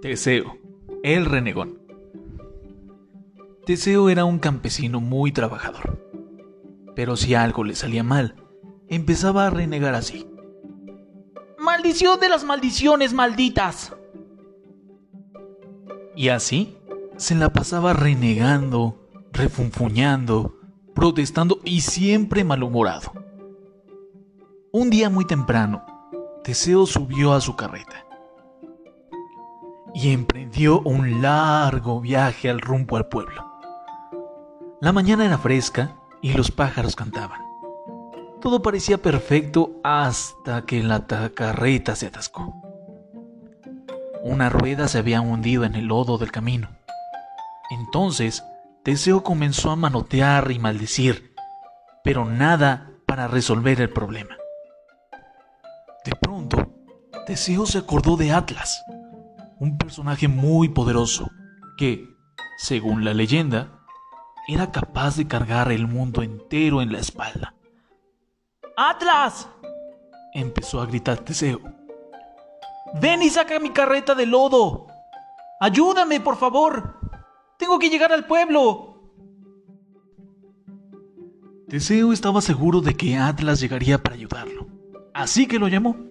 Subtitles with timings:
[0.00, 0.56] Teseo,
[1.02, 1.78] el renegón.
[3.66, 6.02] Teseo era un campesino muy trabajador.
[6.96, 8.34] Pero si algo le salía mal,
[8.88, 10.26] empezaba a renegar así.
[11.58, 13.94] ¡Maldición de las maldiciones malditas!
[16.16, 16.78] Y así
[17.18, 20.56] se la pasaba renegando, refunfuñando,
[20.94, 23.12] protestando y siempre malhumorado.
[24.72, 25.84] Un día muy temprano,
[26.42, 28.06] Teseo subió a su carreta
[29.94, 33.46] y emprendió un largo viaje al rumbo al pueblo.
[34.80, 37.40] La mañana era fresca y los pájaros cantaban.
[38.40, 42.54] Todo parecía perfecto hasta que la carreta se atascó.
[44.22, 46.68] Una rueda se había hundido en el lodo del camino.
[47.70, 48.42] Entonces,
[48.82, 51.34] Teseo comenzó a manotear y maldecir,
[52.02, 54.36] pero nada para resolver el problema.
[56.04, 56.70] De pronto,
[57.26, 58.82] Teseo se acordó de Atlas,
[59.60, 61.30] un personaje muy poderoso
[61.76, 62.08] que,
[62.56, 63.84] según la leyenda,
[64.48, 67.54] era capaz de cargar el mundo entero en la espalda.
[68.76, 69.48] ¡Atlas!
[70.32, 71.60] empezó a gritar Teseo.
[73.00, 74.86] ¡Ven y saca mi carreta de lodo!
[75.60, 76.98] ¡Ayúdame, por favor!
[77.58, 78.86] ¡Tengo que llegar al pueblo!
[81.68, 84.66] Teseo estaba seguro de que Atlas llegaría para ayudarlo,
[85.12, 86.09] así que lo llamó.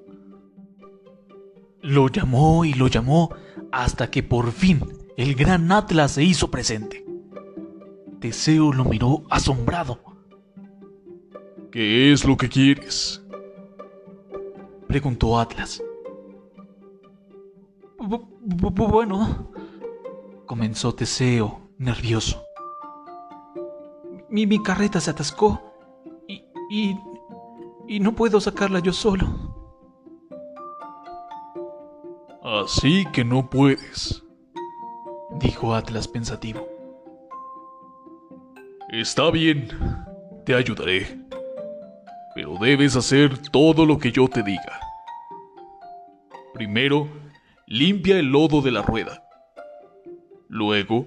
[1.81, 3.33] Lo llamó y lo llamó
[3.72, 4.81] hasta que por fin
[5.17, 7.05] el gran Atlas se hizo presente.
[8.19, 9.99] Teseo lo miró asombrado.
[11.71, 13.23] ¿Qué es lo que quieres?
[14.88, 15.81] Preguntó Atlas.
[17.97, 19.52] Bueno,
[20.45, 22.43] comenzó Teseo, nervioso.
[24.30, 25.61] Mi, mi carreta se atascó
[26.27, 26.97] y, y,
[27.88, 29.48] y no puedo sacarla yo solo.
[32.52, 34.23] Así que no puedes,
[35.39, 36.67] dijo Atlas pensativo.
[38.92, 39.67] Está bien,
[40.48, 41.20] te ayudaré,
[42.33, 44.80] pero debes hacer todo lo que yo te diga.
[46.55, 47.08] Primero,
[47.67, 49.23] limpia el lodo de la rueda.
[50.48, 51.05] Luego,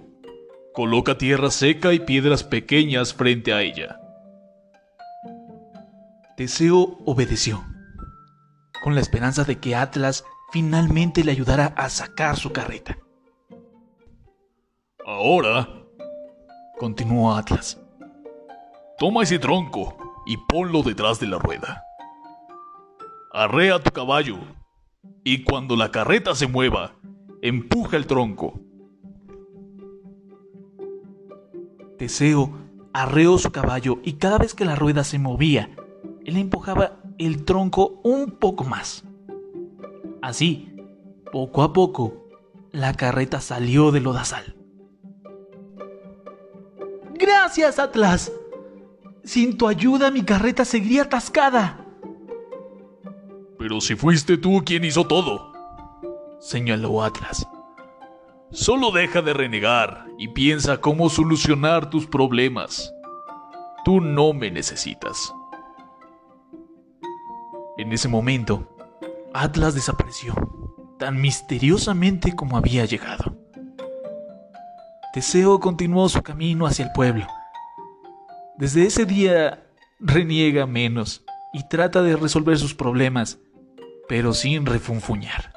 [0.73, 3.99] coloca tierra seca y piedras pequeñas frente a ella.
[6.37, 7.65] Teseo obedeció,
[8.85, 12.99] con la esperanza de que Atlas finalmente le ayudara a sacar su carreta.
[15.05, 15.67] Ahora,
[16.79, 17.81] continuó Atlas,
[18.99, 19.97] toma ese tronco
[20.27, 21.83] y ponlo detrás de la rueda.
[23.33, 24.37] Arrea tu caballo
[25.25, 26.93] y cuando la carreta se mueva,
[27.41, 28.61] empuja el tronco.
[31.97, 32.53] Teseo
[32.93, 35.71] arreó su caballo y cada vez que la rueda se movía,
[36.27, 39.05] él empujaba el tronco un poco más.
[40.23, 40.73] Así,
[41.33, 42.29] poco a poco,
[42.71, 44.57] la carreta salió del lodazal.
[47.15, 48.33] Gracias, Atlas.
[49.25, 51.85] Sin tu ayuda mi carreta seguiría atascada.
[53.59, 55.53] Pero si fuiste tú quien hizo todo,
[56.41, 57.47] señaló Atlas.
[58.51, 62.93] Solo deja de renegar y piensa cómo solucionar tus problemas.
[63.85, 65.33] Tú no me necesitas.
[67.79, 68.72] En ese momento,
[69.35, 70.35] Atlas desapareció,
[70.99, 73.37] tan misteriosamente como había llegado.
[75.13, 77.27] Teseo continuó su camino hacia el pueblo.
[78.57, 79.67] Desde ese día
[80.01, 83.39] reniega menos y trata de resolver sus problemas,
[84.09, 85.52] pero sin refunfuñar.